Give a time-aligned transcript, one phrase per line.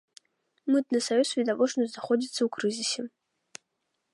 [0.75, 3.01] Мытны саюз відавочна знаходзіцца ў крызісе.